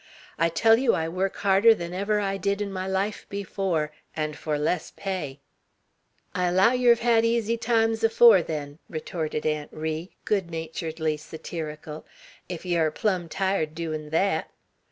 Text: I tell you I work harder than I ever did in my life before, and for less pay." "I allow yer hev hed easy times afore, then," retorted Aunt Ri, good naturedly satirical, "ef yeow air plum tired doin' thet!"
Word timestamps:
I 0.39 0.49
tell 0.49 0.79
you 0.79 0.95
I 0.95 1.07
work 1.07 1.35
harder 1.35 1.75
than 1.75 1.93
I 1.93 1.97
ever 1.97 2.37
did 2.39 2.59
in 2.59 2.73
my 2.73 2.87
life 2.87 3.27
before, 3.29 3.91
and 4.15 4.35
for 4.35 4.57
less 4.57 4.91
pay." 4.95 5.41
"I 6.33 6.45
allow 6.47 6.71
yer 6.71 6.89
hev 6.95 7.01
hed 7.01 7.23
easy 7.23 7.55
times 7.55 8.03
afore, 8.03 8.41
then," 8.41 8.79
retorted 8.89 9.45
Aunt 9.45 9.69
Ri, 9.71 10.09
good 10.25 10.49
naturedly 10.49 11.17
satirical, 11.17 12.07
"ef 12.49 12.65
yeow 12.65 12.77
air 12.77 12.89
plum 12.89 13.29
tired 13.29 13.75
doin' 13.75 14.09
thet!" 14.09 14.49